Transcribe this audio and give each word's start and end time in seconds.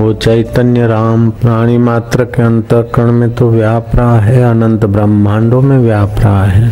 वो 0.00 0.12
चैतन्य 0.14 0.86
राम 0.86 1.28
प्राणी 1.30 1.76
मात्र 1.78 2.24
के 2.24 2.42
अंतकरण 2.42 3.10
में 3.12 3.34
तो 3.34 3.48
व्याप 3.50 3.90
रहा 3.94 4.20
है, 4.20 4.42
अनंत 4.42 4.84
ब्रह्मांडों 4.86 5.60
में 5.62 5.76
व्याप 5.78 6.14
रहा 6.18 6.44
है। 6.44 6.70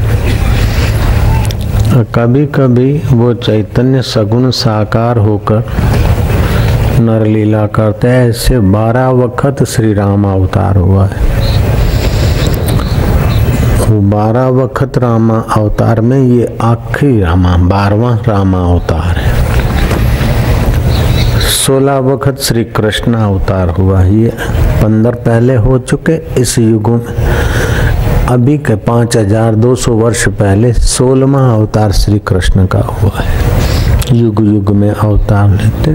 कभी 2.14 2.44
कभी 2.46 2.91
वो 3.12 3.33
चैतन्य 3.34 4.02
सगुण 4.02 4.50
साकार 4.50 5.18
होकर 5.18 5.64
नरलीला 7.00 7.67
करते 7.68 8.09
हैं। 8.09 8.29
ऐसे 8.29 8.59
बारह 8.70 9.09
वक्त 9.21 9.65
श्री 9.65 9.93
राम 9.95 10.25
अवतार 10.27 10.77
हुआ 10.77 11.05
है। 11.07 11.19
वो 13.81 14.01
बारह 14.11 14.49
वक्त 14.55 14.99
रामा 14.99 15.39
अवतार 15.57 16.01
में 16.01 16.21
ये 16.21 16.57
आखिरी 16.63 17.21
रामा 17.21 17.57
बारवा 17.69 18.19
रामा 18.29 18.61
अवतार 18.65 19.17
है। 19.17 19.28
सोलह 21.69 21.98
वक्त 22.00 22.39
श्री 22.41 22.62
कृष्ण 22.66 23.14
अवतार 23.14 23.71
हुआ 23.71 24.03
ये 24.03 24.29
पंद्रह 24.82 25.17
पहले 25.25 25.54
हो 25.57 25.79
चुके 25.81 26.14
इस 26.41 26.58
युग 26.58 26.89
में। 26.91 28.27
अभी 28.29 28.57
के 28.58 28.77
पाँच 28.86 29.17
हज़ार 29.17 29.54
दो 29.54 29.75
सौ 29.75 29.93
वर्ष 29.94 30.27
पहले 30.39 30.72
सोलवा 30.72 31.41
अवतार 31.50 31.93
श्री 31.93 32.18
कृष्ण 32.28 32.66
का 32.66 32.80
हुआ 32.80 33.20
है। 33.20 34.16
युग 34.16 34.41
युग 34.44 34.70
में 34.77 34.91
अवतार 34.91 35.50
लेते 35.50 35.94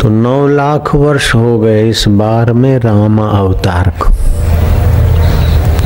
तो 0.00 0.08
नौ 0.10 0.46
लाख 0.46 0.94
वर्ष 0.94 1.34
हो 1.34 1.58
गए 1.58 1.88
इस 1.90 2.04
बार 2.20 2.52
में 2.52 2.78
रामा 2.78 3.28
अवतार 3.30 3.92
को। 4.02 4.12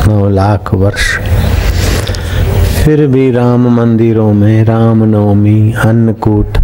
नौ 0.08 0.28
लाख 0.30 0.74
वर्ष। 0.74 1.16
फिर 2.76 3.06
भी 3.06 3.30
राम 3.32 3.68
मंदिरों 3.76 4.32
में 4.32 4.64
राम 4.64 5.04
नवमी 5.06 5.72
अन्नकूट 5.84 6.58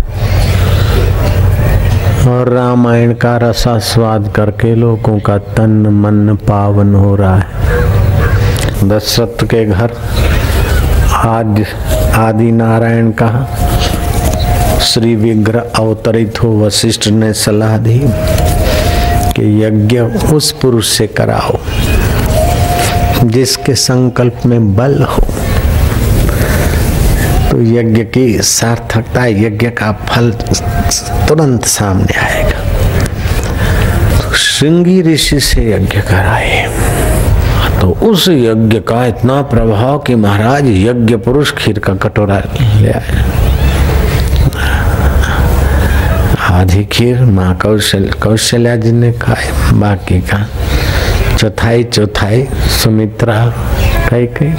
और 2.29 2.49
रामायण 2.49 3.13
का 3.15 3.37
रसा 3.37 3.79
स्वाद 3.79 4.33
करके 4.37 4.75
लोगों 4.75 5.19
का 5.21 5.39
तन, 5.39 5.71
मन 5.71 6.37
पावन 6.49 6.95
हो 6.95 7.15
रहा 7.17 7.37
है। 7.39 8.89
दशरथ 8.89 9.45
के 9.45 9.65
घर, 9.65 9.93
आज 11.15 11.65
आदि 12.15 12.51
नारायण 12.53 13.11
का 13.11 13.31
श्री 14.83 15.15
विग्रह 15.17 15.65
अवतरित 15.77 16.43
हो, 16.43 16.49
वशिष्ठ 16.61 17.09
ने 17.09 17.33
सलाह 17.33 17.77
दी 17.79 18.01
कि 19.37 19.65
यज्ञ 19.65 20.01
उस 20.35 20.53
पुरुष 20.53 20.89
से 20.89 21.07
कराओ, 21.07 21.59
जिसके 23.25 23.75
संकल्प 23.75 24.47
में 24.47 24.75
बल 24.77 25.03
हो। 25.03 25.27
तो 27.55 27.61
यज्ञ 27.63 28.03
की 28.05 28.43
सार्थकता, 28.43 29.25
यज्ञ 29.27 29.69
का 29.71 29.91
फल 29.93 30.31
तुरंत 31.29 31.65
सामने 31.65 32.17
आएगा। 32.19 32.59
तो 34.19 34.33
श्रृंगी 34.35 35.03
ऋषि 35.03 35.39
से 35.41 35.63
यज्ञ 35.73 36.01
कराए। 36.01 36.67
तो 37.81 37.91
उस 38.03 38.29
यज्ञ 38.29 38.81
का 38.81 39.05
इतना 39.07 39.41
प्रभाव 39.43 39.99
कि 39.99 40.15
महाराज 40.15 40.67
यज्ञ 40.67 41.17
पुरुष 41.17 41.53
खीर 41.53 41.79
का 41.79 41.95
कटोरा 41.95 42.39
ले 42.61 42.91
आए। 42.91 43.23
आधी 46.51 46.85
खीर 46.85 47.21
माँ 47.21 47.55
कौशल, 47.63 48.11
कौशल्या 48.23 48.77
जी 48.77 48.93
ने 48.93 49.13
खाए 49.13 49.51
बाकी 49.73 50.21
का 50.21 50.47
चौथाई 51.37 51.85
चौथाई 51.85 52.47
सुमित्रा 52.83 53.47
कई 54.11 54.27
कई 54.27 54.55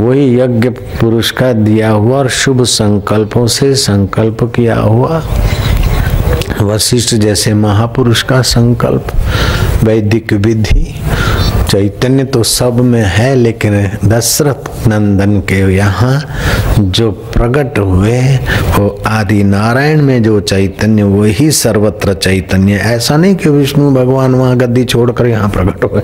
वही 0.00 0.40
यज्ञ 0.40 0.68
पुरुष 1.00 1.30
का 1.30 1.52
दिया 1.52 1.90
हुआ 1.90 2.18
और 2.18 2.28
शुभ 2.28 2.62
संकल्पों 2.64 3.46
से 3.46 3.74
संकल्प 3.74 4.42
किया 4.56 4.76
हुआ। 4.76 5.22
वशिष्ठ 6.62 7.14
जैसे 7.14 7.52
महापुरुष 7.54 8.22
का 8.22 8.40
संकल्प, 8.42 9.12
वैदिक 9.84 10.32
विधि, 10.32 10.94
चैतन्य 11.70 12.24
तो 12.24 12.42
सब 12.42 12.80
में 12.80 13.02
है, 13.02 13.34
लेकिन 13.34 13.72
दशरथ 14.04 14.88
नंदन 14.88 15.38
के 15.40 15.60
यहाँ 15.74 16.20
जो 16.78 17.10
प्रकट 17.10 17.78
हुए, 17.78 18.20
वो 18.78 18.88
आदि 19.06 19.42
नारायण 19.44 20.02
में 20.02 20.22
जो 20.22 20.40
चैतन्य, 20.40 21.02
वही 21.02 21.50
सर्वत्र 21.50 22.14
चैतन्य। 22.14 22.80
ऐसा 22.86 23.16
नहीं 23.16 23.34
कि 23.34 23.50
विष्णु 23.50 23.90
भगवान 23.94 24.34
वहाँ 24.34 24.56
गद्दी 24.56 24.84
छोड़कर 24.84 25.26
यहाँ 25.26 25.48
प्रकट 25.48 25.84
हुए। 25.84 26.02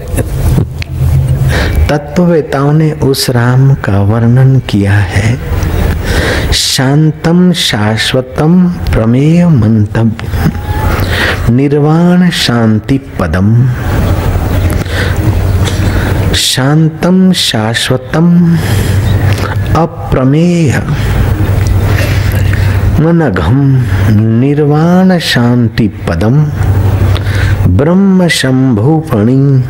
तत्ववेताओं 1.89 2.73
ने 2.73 2.93
उस 2.93 3.31
राम 3.31 3.75
का 3.75 4.01
वर्णन 4.03 4.59
किया 4.59 4.93
है। 4.93 5.39
शांतम 6.53 7.53
शाश्वतम 7.53 8.69
प्रमेय 8.69 9.49
मंतव्य 9.49 10.51
निर्वाण 11.53 12.31
शांति 12.31 12.99
पदम। 12.99 13.69
शांतम 16.35 17.33
शाश्वतम 17.33 18.57
अप्रमेय। 19.77 20.83
मनघम 23.01 23.83
निर्वाण 24.41 25.19
शांति 25.19 25.89
पदम। 25.89 26.47
ब्रह्म 27.77 28.29
शंभुपणि 28.29 29.65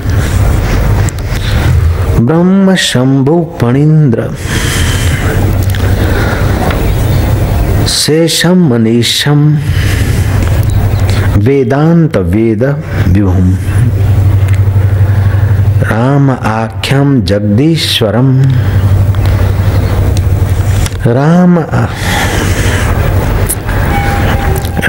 ब्रह्म 2.18 2.74
शंभु 2.80 3.34
पणीन्द्र 3.60 4.22
शेषम 7.94 8.62
मनीषम 8.68 9.42
वेदांत 11.46 12.16
वेद 12.32 12.62
विभुम 13.14 13.52
राम 15.90 16.30
आख्यम 16.30 17.20
जगदीश्वरम 17.30 18.32
राम 21.16 21.58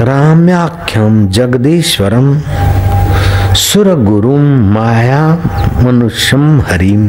राम्याख्यम 0.08 1.26
जगदीश्वरम 1.36 2.32
सुरगुरु 3.58 4.36
माया 4.74 5.22
मनुष्यम 5.84 6.44
हरिम 6.66 7.02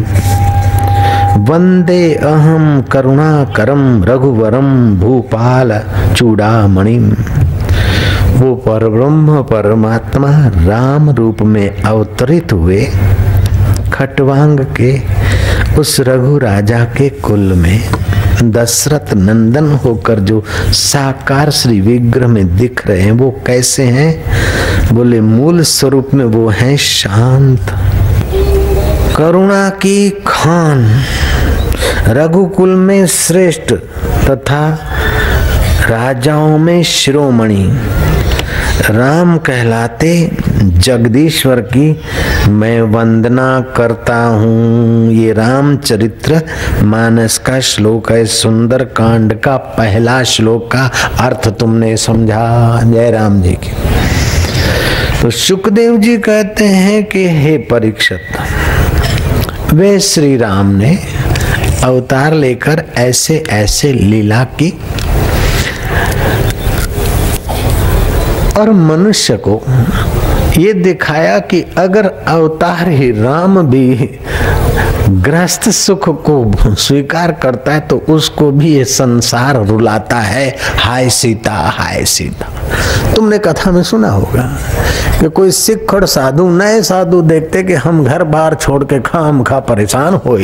वंदे 1.49 2.01
अहम 2.29 2.65
करुणाकरम 2.91 3.83
रघुवरम 4.09 4.69
भूपाल 4.99 5.73
चूड़ामणिम 6.15 7.05
वो 8.39 8.53
पर 8.65 8.87
ब्रह्म 8.89 9.41
परमात्मा 9.51 10.31
राम 10.67 11.09
रूप 11.19 11.41
में 11.53 11.67
अवतरित 11.69 12.53
हुए, 12.53 12.81
खटवांग 13.93 14.59
के 14.79 14.91
उस 15.79 15.99
रघु 16.07 16.37
राजा 16.45 16.83
के 16.97 17.09
कुल 17.25 17.53
में 17.63 17.79
दशरथ 18.43 19.13
नंदन 19.13 19.71
होकर 19.71 20.19
जो 20.19 20.43
साकार 20.67 21.51
श्री 21.51 21.81
विग्रह 21.81 22.27
में 22.27 22.57
दिख 22.57 22.87
रहे 22.87 23.01
हैं, 23.01 23.11
वो 23.11 23.41
कैसे 23.47 23.83
हैं? 23.83 24.23
बोले, 24.95 25.21
मूल 25.21 25.61
स्वरूप 25.61 26.09
में 26.13 26.25
वो 26.25 26.49
हैं 26.49 26.77
शांत। 26.77 27.61
करुणा 29.15 29.69
की 29.69 30.09
खान, 30.27 31.03
रघुकुल 32.07 32.69
में 32.69 33.07
श्रेष्ठ 33.07 33.73
तथा 34.29 34.79
राजाओं 35.89 36.57
में 36.57 36.83
शिरोमणि। 36.83 37.77
राम 38.81 39.37
कहलाते 39.37 40.09
जगदीश्वर 40.79 41.59
की, 41.61 41.99
मैं 42.49 42.81
वंदना 42.81 43.59
करता 43.77 44.15
हूँ। 44.15 45.11
ये 45.11 45.33
रामचरित्र 45.33 46.41
मानस 46.83 47.37
का 47.37 47.59
श्लोक 47.59 48.11
है, 48.11 48.25
सुंदर 48.25 48.83
कांड 48.97 49.33
का 49.39 49.55
पहला 49.77 50.21
श्लोक 50.23 50.71
का 50.71 50.85
अर्थ 51.19 51.47
तुमने 51.49 51.95
समझा। 51.97 52.81
जय 52.83 53.11
राम 53.11 53.41
जी 53.41 53.53
की। 53.63 53.73
तो 55.21 55.29
सुखदेव 55.29 55.97
जी 55.97 56.17
कहते 56.17 56.65
हैं 56.65 57.03
कि 57.03 57.27
हे 57.29 57.57
परीक्षित, 57.71 58.19
वे 59.73 59.99
श्री 59.99 60.35
राम 60.37 60.71
ने 60.75 60.97
अवतार 61.83 62.33
लेकर 62.33 62.83
ऐसे 62.97 63.43
ऐसे 63.49 63.91
लीला 63.93 64.43
की 64.43 64.73
और 68.59 68.69
मनुष्य 68.71 69.37
को 69.47 69.61
ये 70.57 70.73
दिखाया 70.73 71.39
कि 71.39 71.65
अगर 71.77 72.05
अवतार 72.27 72.87
ही 72.89 73.11
राम 73.11 73.61
भी 73.61 74.19
ग्रस्त 75.09 75.69
सुख 75.69 76.09
को 76.09 76.75
स्वीकार 76.75 77.31
करता 77.31 77.73
है 77.73 77.79
तो 77.79 77.97
उसको 78.09 78.51
भी 78.51 78.73
ये 78.73 78.83
संसार 78.85 79.65
रुलाता 79.65 80.15
है। 80.15 80.55
हाय 80.77 81.09
सीता 81.09 81.51
हाय 81.51 82.05
सीता। 82.05 82.45
तुमने 83.13 83.37
कथा 83.37 83.71
में 83.71 83.83
सुना 83.83 84.09
होगा 84.09 84.43
कि 85.21 85.29
कोई 85.29 85.51
सिख 85.51 85.93
और 85.93 86.05
साधु 86.05 86.49
नए 86.49 86.81
साधु 86.81 87.21
देखते 87.21 87.63
कि 87.63 87.73
हम 87.73 88.03
घर 88.03 88.23
बार 88.23 88.55
छोड़ 88.55 88.83
के 88.83 88.99
खाम 88.99 89.43
खा 89.43 89.59
परेशान 89.59 90.13
हो 90.13 90.37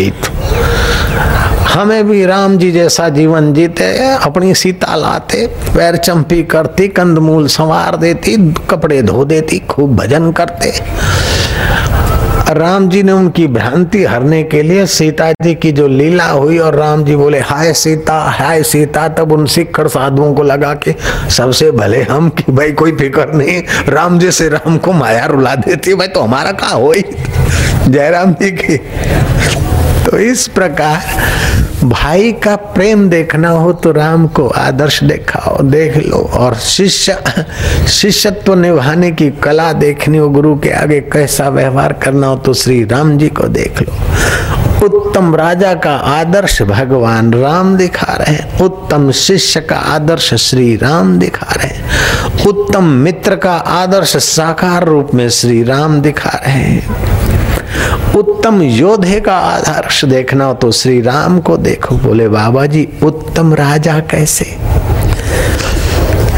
हमें 1.75 2.07
भी 2.07 2.25
राम 2.25 2.57
जी 2.57 2.71
जैसा 2.71 3.07
जीवन 3.09 3.53
जीते, 3.53 3.85
अपनी 4.15 4.53
सीता 4.55 4.95
लाते, 4.95 5.45
पैर 5.75 5.95
चंपी 5.97 6.43
करती 6.43 6.87
कंदमूल 6.87 7.47
संवार 7.47 7.95
देती, 7.95 8.35
कपड़े 8.69 9.01
धो 9.01 9.25
देती, 9.25 9.59
खूब 9.59 9.95
भजन 9.95 10.31
करते। 10.31 10.71
राम 12.53 12.87
जी 12.89 13.03
ने 13.03 13.11
उनकी 13.11 13.47
भ्रांति 13.47 14.03
हरने 14.03 14.41
के 14.43 14.61
लिए 14.61 14.85
सीता 14.85 15.31
जी 15.31 15.55
की 15.55 15.71
जो 15.71 15.87
लीला 15.87 16.27
हुई 16.27 16.57
और 16.57 16.75
राम 16.75 17.03
जी 17.03 17.15
बोले, 17.15 17.39
हाय 17.39 17.73
सीता 17.73 18.19
हाय 18.31 18.63
सीता, 18.63 19.07
तब 19.07 19.31
उन 19.31 19.45
सिखर 19.45 19.87
साधुओं 19.87 20.33
को 20.33 20.43
लगा 20.43 20.73
कि 20.73 20.95
सबसे 21.29 21.71
भले 21.71 22.01
हम 22.03 22.29
कि 22.29 22.51
भाई 22.51 22.71
कोई 22.71 22.91
फ़िक्र 22.91 23.33
नहीं, 23.33 23.61
राम 23.89 24.19
जी 24.19 24.31
से 24.31 24.49
राम 24.49 24.77
को 24.77 24.93
माया 24.93 25.25
रुला 25.25 25.55
देती, 25.55 25.93
भाई 25.93 26.07
तो 26.07 26.21
हमारा 26.21 26.51
कहा 26.51 26.73
हो? 26.73 26.93
जयराम 27.87 28.33
जी 28.33 28.51
की। 28.51 28.77
तो 30.05 30.17
इस 30.17 30.47
प्रकार 30.47 31.03
भाई 31.85 32.31
का 32.33 32.55
प्रेम 32.55 33.09
देखना 33.09 33.49
हो 33.49 33.73
तो 33.73 33.91
राम 33.91 34.27
को 34.27 34.47
आदर्श 34.47 35.03
देखाओ, 35.03 35.61
देख 35.63 35.97
लो। 35.97 36.17
और 36.33 36.55
शिष्य, 36.55 37.17
शिष्यत्व 37.87 38.53
निभाने 38.55 39.11
की 39.11 39.29
कला 39.43 39.71
देखनी 39.73 40.17
हो, 40.17 40.29
गुरु 40.29 40.55
के 40.59 40.69
आगे 40.69 40.99
कैसा 41.13 41.49
व्यवहार 41.49 41.93
करना 41.93 42.27
हो 42.27 42.35
तो 42.35 42.53
श्री 42.53 42.83
राम 42.83 43.17
जी 43.17 43.29
को 43.29 43.47
देख 43.47 43.81
लो। 43.81 43.93
उत्तम 44.85 45.35
राजा 45.35 45.73
का 45.73 45.95
आदर्श 45.95 46.61
भगवान 46.61 47.33
राम 47.33 47.75
दिखा 47.77 48.13
रहे 48.13 48.35
हैं। 48.35 48.59
उत्तम 48.59 49.11
शिष्य 49.11 49.61
का 49.61 49.75
आदर्श 49.75 50.33
श्री 50.33 50.75
राम 50.75 51.17
दिखा 51.19 51.53
रहे 51.57 51.67
हैं। 51.67 52.45
उत्तम 52.45 52.83
मित्र 52.83 53.35
का 53.35 53.53
आदर्श 53.53 54.17
साकार 54.17 54.85
रूप 54.85 55.13
में 55.13 55.29
श्री 55.29 55.63
राम 55.63 56.01
दिखा 56.01 56.29
रहे 56.29 56.53
हैं। 56.53 57.54
उत्तम 58.17 58.61
योद्धे 58.61 59.19
का 59.19 59.35
आदर्श 59.35 60.05
देखना 60.05 60.45
हो 60.45 60.53
तो 60.53 60.71
श्री 60.71 61.01
राम 61.01 61.39
को 61.39 61.57
देखो। 61.57 61.95
बोले 61.95 62.27
बाबा 62.27 62.65
जी 62.65 62.87
उत्तम 63.03 63.53
राजा 63.53 63.99
कैसे? 63.99 64.45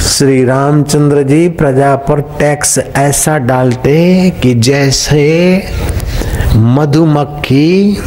श्री 0.01 0.44
रामचंद्र 0.45 1.24
जी 1.24 1.47
प्रजा 1.50 1.95
पर 1.95 2.21
टैक्स 2.39 2.77
ऐसा 2.77 3.38
डालते 3.38 3.97
कि 4.44 4.53
जैसे 4.53 5.63
मधुमक्खी 6.56 7.97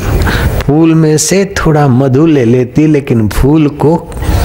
फूल 0.61 0.95
में 0.95 1.17
से 1.19 1.45
थोड़ा 1.59 1.89
मधु 1.89 2.27
ले 2.27 2.45
लेती, 2.45 2.87
लेकिन 2.87 3.29
फूल 3.29 3.69
को 3.69 3.97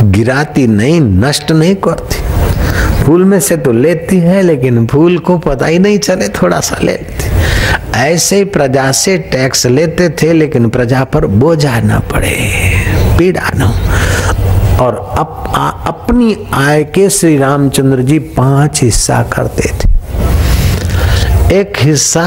गिराती 0.04 0.68
नहीं, 0.68 1.01
नष्ट 1.01 1.51
नहीं 1.51 1.75
करती। 1.75 3.04
फूल 3.04 3.25
में 3.25 3.39
से 3.39 3.57
तो 3.57 3.71
लेती 3.71 4.18
है, 4.18 4.42
लेकिन 4.42 4.86
फूल 4.88 5.18
को 5.18 5.38
पता 5.38 5.66
ही 5.66 5.80
नहीं 5.80 5.98
चले, 6.00 6.28
थोड़ा 6.28 6.60
सा 6.60 6.78
ले 6.81 6.92
लेती। 6.92 7.25
ऐसे 7.95 8.44
प्रजा 8.45 8.92
से 8.92 9.18
टैक्स 9.18 9.66
लेते 9.66 10.10
थे 10.10 10.33
लेकिन 10.33 10.69
प्रजा 10.69 11.04
पर 11.04 11.25
बोझा 11.25 11.80
न 11.80 12.00
पड़े 12.12 12.36
पीड़ा 13.18 13.51
न 13.56 13.63
और 14.81 14.95
अप, 15.19 15.54
आ, 15.56 15.69
अपनी 15.69 16.38
आय 16.54 16.83
के 16.83 17.10
श्री 17.10 17.38
रामचंद्र 17.38 18.01
जी 18.01 18.19
पाँच 18.19 18.81
हिस्सा 18.83 19.22
करते 19.24 19.69
थे। 19.74 19.94
एक 21.60 21.74
हिस्सा 21.77 22.25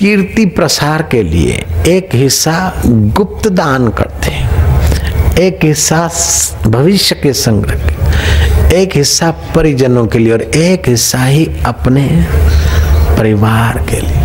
कीर्ति 0.00 0.44
प्रसार 0.46 1.02
के 1.02 1.22
लिए 1.22 1.64
एक 1.88 2.08
हिस्सा 2.14 2.72
गुप्त 2.86 3.48
दान 3.48 3.88
करते 3.88 4.32
एक 5.46 5.64
हिस्सा 5.64 6.08
भविष्य 6.66 7.14
के 7.14 7.32
संग्रह 7.32 7.93
एक 8.74 8.96
हिस्सा 8.96 9.30
परिजनों 9.54 10.06
के 10.06 10.18
लिए 10.18 10.32
और 10.32 10.42
एक 10.42 10.88
हिस्सा 10.88 11.24
ही 11.24 11.48
अपने 11.66 12.06
परिवार 13.18 13.78
के 13.90 14.00
लिए। 14.00 14.22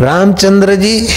रामचंद्र 0.00 0.74
जी, 0.74 1.08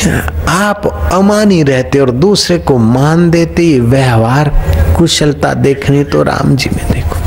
आप 0.48 0.88
अमानी 1.14 1.62
रहते 1.64 2.00
और 2.00 2.12
दूसरे 2.12 2.58
को 2.58 2.78
मान 2.78 3.30
देते 3.32 3.80
व्यवहार 3.80 4.52
कुशलता 4.98 5.54
देखनी 5.54 6.04
तो 6.04 6.24
राम 6.24 6.56
जी 6.56 6.70
में 6.70 6.86
देखो। 6.92 7.20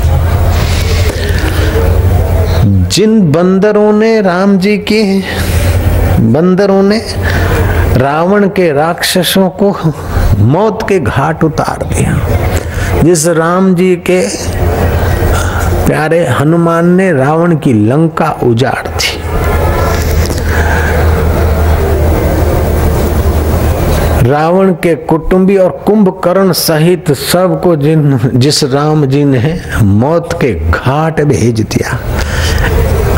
जिन 2.89 3.31
बंदरों 3.31 3.91
ने 3.93 4.21
राम 4.21 4.57
जी 4.57 4.77
के, 4.91 5.01
बंदरों 6.33 6.83
ने 6.83 6.99
रावण 7.97 8.47
के 8.49 8.71
राक्षसों 8.73 9.49
को 9.61 9.75
मौत 10.43 10.85
के 10.89 10.99
घाट 10.99 11.43
उतार 11.43 11.85
दिया 11.85 12.13
जिस 13.03 13.25
राम 13.27 13.73
जी 13.75 13.95
के 14.09 14.21
प्यारे 15.85 16.25
हनुमान 16.29 16.89
ने 16.91 17.11
रावण 17.13 17.55
की 17.57 17.73
लंका 17.87 18.29
उजाड़ 18.43 18.87
थी 18.87 19.13
रावण 24.23 24.71
के 24.83 24.95
कुटुंबी 25.05 25.57
और 25.57 25.69
कुंभकर्ण 25.87 26.51
सहित 26.51 27.11
सबको 27.13 27.75
जिन, 27.75 28.19
जिस 28.35 28.63
राम 28.63 29.05
जी 29.05 29.23
ने 29.23 29.59
मौत 29.83 30.33
के 30.41 30.53
घाट 30.71 31.21
भेज 31.23 31.61
दिया, 31.61 31.99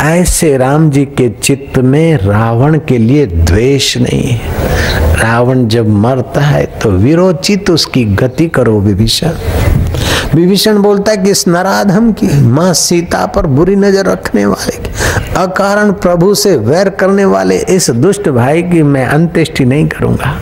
ऐसे 0.04 0.56
राम 0.56 0.90
जी 0.90 1.04
के 1.04 1.28
चित्त 1.32 1.78
में 1.78 2.16
रावण 2.16 2.78
के 2.88 2.98
लिए 2.98 3.26
द्वेष 3.26 3.96
नहीं। 3.96 4.38
रावण 5.16 5.66
जब 5.68 5.88
मरता 5.88 6.40
है 6.40 6.64
तो 6.82 6.90
विरोचित 6.90 7.70
उसकी 7.70 8.04
गति 8.14 8.46
करो 8.48 8.78
विभीषण। 8.80 9.32
विभीषण 10.38 10.76
बोलता 10.78 11.12
है 11.12 11.16
कि 11.16 11.30
इस 11.30 11.46
नराधम 11.48 12.10
की 12.12 12.26
माँ 12.42 12.72
सीता 12.72 13.24
पर 13.26 13.46
बुरी 13.48 13.74
नज़र 13.76 14.06
रखने 14.06 14.44
वाले 14.46 14.76
की, 14.76 14.90
अकारण 15.36 15.90
प्रभु 15.92 16.34
से 16.34 16.54
वैर 16.56 16.88
करने 16.90 17.24
वाले 17.24 17.56
इस 17.68 17.90
दुष्ट 17.90 18.28
भाई 18.28 18.62
की 18.62 18.82
मैं 18.82 19.04
अंत्येष्टि 19.06 19.64
नहीं 19.64 19.86
करूँगा। 19.88 20.34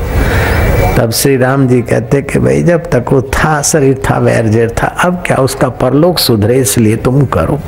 तब 0.98 1.10
श्री 1.12 1.36
राम 1.36 1.66
जी 1.68 1.80
कहते 1.82 2.22
कि 2.22 2.38
भाई, 2.38 2.62
जब 2.62 2.90
तक 2.90 3.12
वो 3.12 3.22
था, 3.34 3.60
शरीर 3.62 4.02
था 4.10 4.18
वैर 4.18 4.46
जेर 4.46 4.74
था, 4.82 4.86
अब 5.04 5.22
क्या 5.26 5.36
उसका 5.36 5.68
परलोक 5.80 6.18
सुधरे, 6.18 6.60
इसलिए 6.60 6.96
तुम 6.96 7.24
करो। 7.26 7.58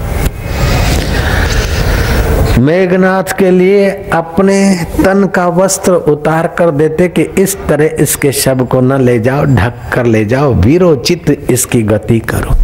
मेघनाथ 2.59 3.39
के 3.39 3.51
लिए 3.51 3.91
अपने 4.13 4.87
तन 5.05 5.27
का 5.35 5.49
वस्त्र 5.49 5.93
उतार 5.93 6.47
कर 6.47 6.71
देते 6.71 7.09
कि 7.09 7.23
इस 7.23 7.57
तरह 7.69 7.85
इसके 7.85 8.33
शब 8.33 8.69
को 8.69 8.81
न 8.81 9.01
ले 9.01 9.19
जाओ, 9.19 9.45
ढक 9.45 9.75
कर 9.93 10.07
ले 10.07 10.25
जाओ, 10.25 10.55
वीरोचित 10.55 11.47
इसकी 11.51 11.83
गति 11.83 12.19
करो। 12.19 12.55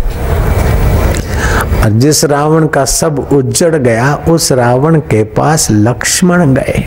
जिस 1.91 2.25
रावण 2.25 2.67
का 2.67 2.85
सब 2.85 3.29
उज्जड़ 3.33 3.77
गया, 3.77 4.15
उस 4.29 4.53
रावण 4.53 4.99
के 4.99 5.25
पास 5.25 5.69
लक्ष्मण 5.71 6.55
गए। 6.55 6.85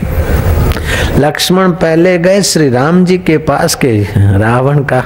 लक्ष्मण 1.16 1.70
पहले 1.70 2.18
गए 2.18 2.42
श्री 2.42 2.70
राम 2.70 3.04
जी 3.04 3.18
के 3.18 3.38
पास 3.38 3.74
के 3.74 4.06
रावण 4.16 4.78
का। 4.92 5.04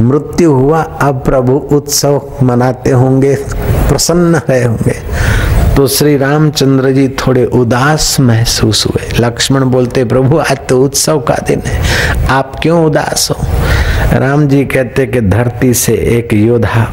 मृत्यु 0.00 0.52
हुआ, 0.52 0.82
अब 0.82 1.22
प्रभु 1.24 1.52
उत्सव 1.52 2.22
मनाते 2.42 2.90
होंगे, 2.90 3.34
प्रसन्न 3.88 4.40
रहे 4.50 4.64
होंगे। 4.64 5.21
तो 5.82 5.86
श्री 5.88 6.16
रामचंद्र 6.16 6.90
जी 6.90 7.08
थोड़े 7.08 7.44
उदास 7.44 8.20
महसूस 8.20 8.86
हुए। 8.86 9.08
लक्ष्मण 9.18 9.64
बोलते, 9.64 10.04
प्रभु, 10.04 10.38
आज 10.38 10.58
तो 10.68 10.84
उत्सव 10.84 11.20
का 11.20 11.34
दिन 11.34 11.62
है। 11.66 12.26
आप 12.26 12.56
क्यों 12.62 12.84
उदास 12.84 13.28
हो? 13.30 13.36
राम 14.18 14.48
जी 14.48 14.64
कहते 14.64 15.06
कि 15.06 15.20
धरती 15.20 15.74
से 15.74 15.92
एक 15.92 16.32
योद्धा, 16.32 16.92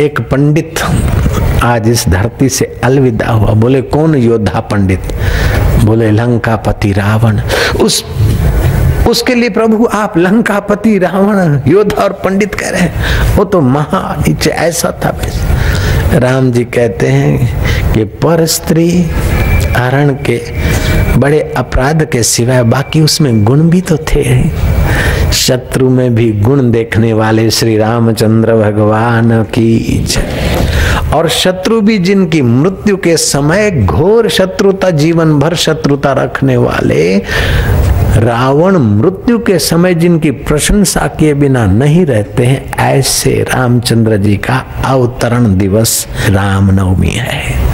एक 0.00 0.20
पंडित 0.20 0.80
आज 1.62 1.88
इस 1.88 2.08
धरती 2.08 2.48
से 2.48 2.80
अलविदा 2.84 3.30
हुआ। 3.30 3.52
बोले, 3.52 3.82
कौन 3.82 4.14
योद्धा 4.14 4.60
पंडित? 4.60 5.00
बोले, 5.84 6.10
लंकापति 6.10 6.92
रावण। 6.92 7.40
उस, 7.80 8.04
उसके 9.08 9.34
लिए 9.34 9.48
प्रभु, 9.48 9.88
आप 9.92 10.18
लंकापति 10.18 10.98
रावण, 10.98 11.60
योद्धा 11.66 12.02
और 12.02 12.12
पंडित 12.12 12.54
कह 12.54 12.68
रहे 12.68 12.80
हैं। 12.80 13.36
वो 13.36 13.44
तो 13.44 13.60
महा 13.60 14.24
नीचे 14.28 14.50
ऐसा 14.50 15.00
था 15.04 15.12
राम 16.14 16.50
जी 16.52 16.64
कहते 16.64 17.06
हैं 17.06 17.92
कि 17.92 18.04
पर 18.22 18.44
स्त्री 18.46 18.90
हरण 19.76 20.14
के 20.28 20.40
बड़े 21.18 21.40
अपराध 21.56 22.04
के 22.12 22.22
सिवाय 22.22 22.62
बाकी 22.64 23.00
उसमें 23.00 23.44
गुण 23.44 23.68
भी 23.70 23.80
तो 23.80 23.96
थे। 24.10 24.24
शत्रु 25.32 25.90
में 25.90 26.14
भी 26.14 26.30
गुण 26.32 26.70
देखने 26.70 27.12
वाले 27.12 27.50
श्री 27.50 27.76
रामचंद्र 27.78 28.54
भगवान 28.56 29.42
की 29.54 30.06
और 31.14 31.28
शत्रु 31.28 31.80
भी 31.80 31.98
जिनकी 31.98 32.42
मृत्यु 32.42 32.96
के 32.96 33.16
समय 33.16 33.70
घोर 33.70 34.28
शत्रुता 34.28 34.90
जीवन 34.90 35.38
भर 35.38 35.54
शत्रुता 35.56 36.12
रखने 36.12 36.56
वाले 36.56 37.18
रावण 38.16 38.76
मृत्यु 38.76 39.38
के 39.38 39.58
समय 39.58 39.94
जिनकी 39.94 40.30
प्रशंसा 40.30 41.06
किए 41.06 41.34
बिना 41.34 41.66
नहीं 41.66 42.06
रहते 42.06 42.46
हैं, 42.46 42.72
ऐसे 42.76 43.46
रामचंद्र 43.54 44.16
जी 44.16 44.36
का 44.36 44.64
अवतरण 44.84 45.56
दिवस 45.56 46.06
रामनवमी 46.28 47.10
है। 47.10 47.67